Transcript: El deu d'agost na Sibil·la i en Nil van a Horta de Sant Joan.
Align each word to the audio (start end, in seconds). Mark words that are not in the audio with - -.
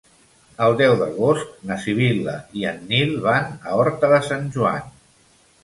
El 0.67 0.77
deu 0.79 0.93
d'agost 1.01 1.51
na 1.73 1.77
Sibil·la 1.83 2.35
i 2.63 2.67
en 2.71 2.81
Nil 2.89 3.15
van 3.29 3.55
a 3.61 3.77
Horta 3.81 4.13
de 4.17 4.21
Sant 4.33 4.51
Joan. 4.59 4.93